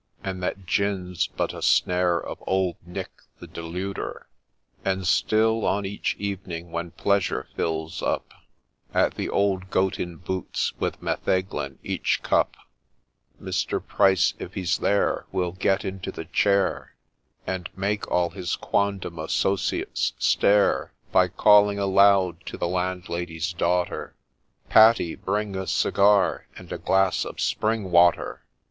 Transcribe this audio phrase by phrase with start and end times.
[0.23, 4.27] 'And that Gin 's but a Snare of Old Nick the deluder!
[4.83, 8.33] And * still on each evening when pleasure fills up,'
[8.95, 12.57] At the old Goat in Boots, with Metheglin, each cup,
[13.39, 13.79] Mr.
[13.85, 16.95] Pryce, if he 'a there, Will get into' The Chair,*
[17.45, 24.15] And make all his quondam associates stare By calling aloud to the Landlady's daughter,'
[24.71, 28.41] Patty, bring a cigar, and a glass of Spring Water